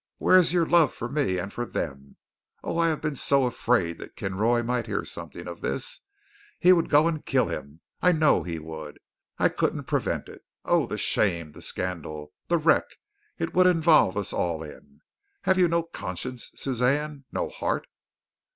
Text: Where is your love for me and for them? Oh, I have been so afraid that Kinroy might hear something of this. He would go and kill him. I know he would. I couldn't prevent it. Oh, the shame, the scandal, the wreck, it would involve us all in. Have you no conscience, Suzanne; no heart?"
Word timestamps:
Where 0.17 0.39
is 0.39 0.51
your 0.51 0.65
love 0.65 0.91
for 0.91 1.07
me 1.07 1.37
and 1.37 1.53
for 1.53 1.63
them? 1.63 2.15
Oh, 2.63 2.79
I 2.79 2.87
have 2.87 3.01
been 3.01 3.15
so 3.15 3.45
afraid 3.45 3.99
that 3.99 4.15
Kinroy 4.15 4.63
might 4.65 4.87
hear 4.87 5.05
something 5.05 5.47
of 5.47 5.61
this. 5.61 6.01
He 6.59 6.73
would 6.73 6.89
go 6.89 7.07
and 7.07 7.23
kill 7.23 7.49
him. 7.49 7.81
I 8.01 8.11
know 8.11 8.41
he 8.41 8.57
would. 8.57 8.97
I 9.37 9.47
couldn't 9.49 9.83
prevent 9.83 10.27
it. 10.27 10.43
Oh, 10.65 10.87
the 10.87 10.97
shame, 10.97 11.51
the 11.51 11.61
scandal, 11.61 12.33
the 12.47 12.57
wreck, 12.57 12.85
it 13.37 13.53
would 13.53 13.67
involve 13.67 14.17
us 14.17 14.33
all 14.33 14.63
in. 14.63 15.01
Have 15.43 15.59
you 15.59 15.67
no 15.67 15.83
conscience, 15.83 16.49
Suzanne; 16.55 17.25
no 17.31 17.47
heart?" 17.49 17.85